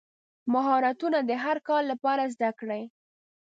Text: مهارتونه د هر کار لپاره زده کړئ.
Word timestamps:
مهارتونه 0.53 1.19
د 1.29 1.31
هر 1.43 1.57
کار 1.67 1.83
لپاره 1.91 2.23
زده 2.33 2.49
کړئ. 2.59 2.83